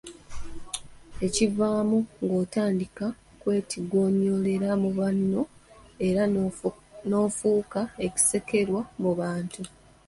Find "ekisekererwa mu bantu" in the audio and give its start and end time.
8.07-9.61